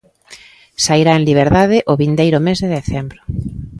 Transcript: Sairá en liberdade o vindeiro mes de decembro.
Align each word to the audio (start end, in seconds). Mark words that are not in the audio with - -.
Sairá 0.85 1.13
en 1.19 1.23
liberdade 1.29 1.77
o 1.91 1.93
vindeiro 2.01 2.37
mes 2.45 2.57
de 2.63 2.69
decembro. 2.77 3.21